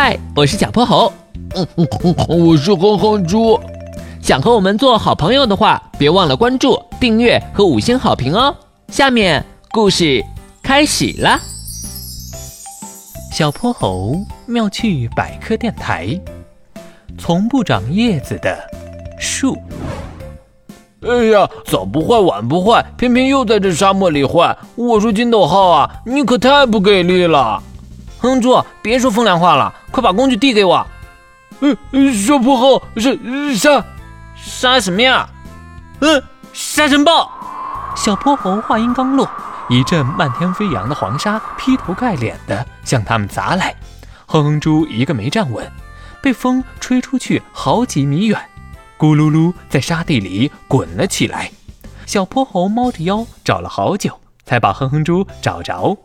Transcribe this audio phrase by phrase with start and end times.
[0.00, 1.12] 嗨，我是小泼猴，
[1.56, 3.58] 嗯嗯嗯我是哼哼猪。
[4.22, 8.54] 想和我们做好朋友的话，别忘了关注、订阅和五星好评哦。
[8.92, 10.24] 下面故事
[10.62, 11.36] 开始了。
[13.32, 14.16] 小泼猴
[14.46, 16.16] 妙趣百科电台，
[17.18, 18.56] 从不长叶子的
[19.18, 19.58] 树。
[21.00, 24.56] 哎呀，早不坏晚不坏，偏偏又在这沙漠里坏。
[24.76, 27.60] 我说金斗号啊，你可太不给力了！
[28.20, 30.86] 哼猪，别说风凉话了，快把工具递给我。
[31.60, 31.76] 嗯，
[32.14, 33.10] 小泼猴，杀
[33.54, 33.84] 杀
[34.36, 35.28] 杀什么呀？
[36.00, 37.30] 嗯，沙尘暴！
[37.96, 39.28] 小泼猴话音刚落，
[39.68, 43.74] 一阵漫天飞扬的黄沙劈头盖脸的向他们砸来。
[44.26, 45.68] 哼哼猪一个没站稳，
[46.22, 48.40] 被风吹出去好几米远。
[48.96, 51.50] 咕噜噜，在沙地里滚了起来。
[52.06, 55.96] 小泼猴猫着腰找了好久，才把哼哼猪找着。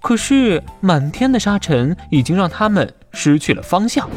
[0.00, 4.08] 可是满天的沙尘已经让他们失去了方向。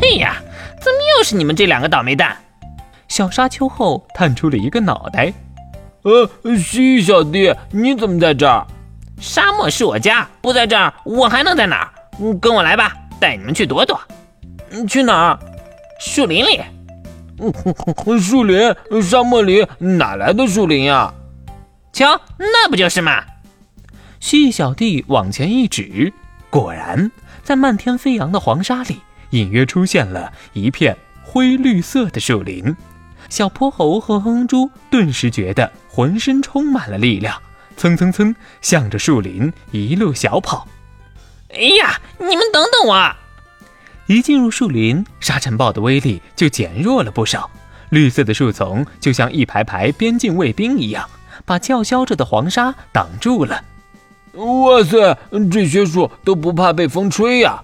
[0.00, 0.36] 嘿呀，
[0.80, 2.36] 怎么又是你们这两个倒霉蛋？
[3.08, 5.32] 小沙丘后探出了一个脑袋。
[6.02, 8.66] 呃，蜥蜴小弟，你怎么在这儿？
[9.20, 11.88] 沙漠是我家，不在这儿，我还能在哪儿？
[12.40, 14.00] 跟我来吧，带你们去躲躲。
[14.88, 15.38] 去哪儿？
[16.00, 16.60] 树林里。
[18.20, 18.74] 树林？
[19.02, 21.12] 沙漠里哪来的树林呀？
[21.92, 23.22] 瞧，那不就是嘛！
[24.22, 26.12] 蜥蜴小弟往前一指，
[26.48, 27.10] 果然
[27.42, 32.74] 在漫天飞扬的黄沙里，隐约出现了一片灰绿色的树林。
[33.28, 37.36] 小泼猴和哼哼猪顿时觉得浑身充满了力量，
[37.76, 40.68] 蹭蹭蹭向着树林一路小跑。
[41.52, 43.16] 哎呀，你们等等我！
[44.06, 47.50] 一进入树林，沙尘暴的威力就减弱了不少。
[47.90, 51.10] 绿色的树丛就像一排排边境卫兵一样，
[51.44, 53.64] 把叫嚣着的黄沙挡住了。
[54.34, 55.16] 哇塞，
[55.50, 57.62] 这些树都不怕被风吹呀！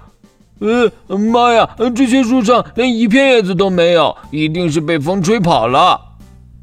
[0.61, 6.01] 呃，妈呀，这些树上连一片叶子都没有，一定是被风吹跑了。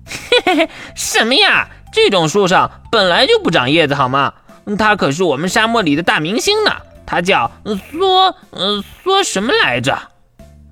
[0.06, 1.70] 嘿嘿嘿，什么呀？
[1.92, 4.34] 这种树上本来就不长叶子，好吗？
[4.78, 6.72] 它可是我们沙漠里的大明星呢。
[7.06, 9.98] 它叫梭，呃，梭什么来着？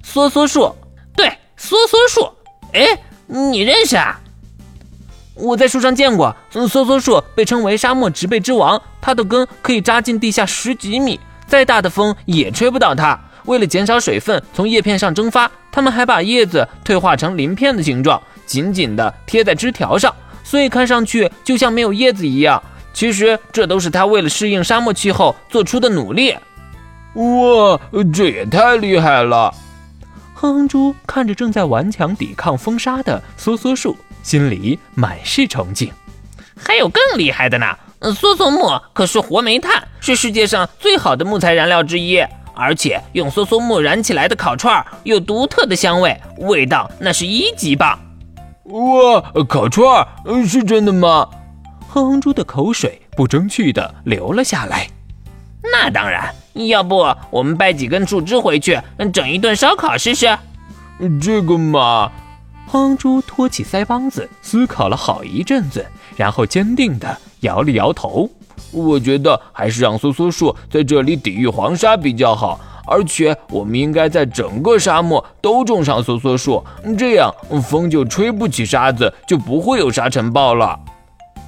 [0.03, 0.75] 梭梭树，
[1.15, 1.27] 对，
[1.57, 2.29] 梭梭树。
[2.73, 4.19] 哎，你认识啊？
[5.35, 6.35] 我在树上见过。
[6.51, 13.19] 梭梭树被称为沙漠植被之王，它的根可以扎进地下十几米，再大的风也吹不倒它。
[13.45, 22.61] 为了减少水分从叶片上蒸发，他们还把叶子退化成鳞片的形状，紧紧地贴在枝条上，所以看上去就像没有叶子一样。
[22.93, 26.35] 其实这都是他为了适应沙漠气候做出的努力。
[27.15, 27.79] 哇，
[28.13, 29.53] 这也太厉害了！
[30.43, 35.89] 哼哼猪看着正在顽强抵抗风沙的梭梭树，心里满是崇敬。
[36.57, 37.65] 还有更厉害的呢！
[38.01, 42.21] 梭梭木可是活煤炭，是世界上最好的木材燃料之一。
[42.53, 47.97] 而且用梭梭木燃起来的烤串有独特的香味，味道那是一级棒。
[48.65, 50.05] 哇，烤串
[50.45, 51.25] 是真的吗？
[51.87, 54.89] 哼哼猪的口水不争气的流了下来。
[55.71, 58.79] 那当然，要不我们掰几根树枝回去，
[59.11, 60.37] 整一顿烧烤试试？
[61.21, 62.11] 这个嘛，
[62.67, 68.29] 哼猪托起腮帮子，思考了好一阵子，然后坚定地摇了摇头。
[68.71, 76.63] 我觉得还是让梭梭树在这里抵御黄沙比较好，而且我们应该在整个沙漠都种上梭梭树，
[76.97, 77.33] 这样
[77.63, 80.79] 风就吹不起沙子，就不会有沙尘暴了。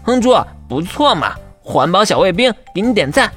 [0.04, 0.36] 哼猪，
[0.68, 1.34] 不错嘛！
[1.62, 3.32] 环保小卫兵，给你点赞。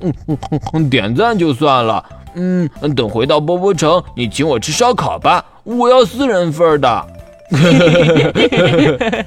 [0.00, 2.04] 嗯，点赞就算了。
[2.34, 7.06] 嗯，等回到波波城，你请我吃烧烤吧，我要四人份的。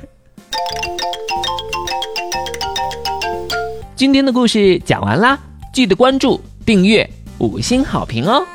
[3.95, 5.39] 今天的故事讲完啦，
[5.73, 8.45] 记得关注、订阅、五星好评哦。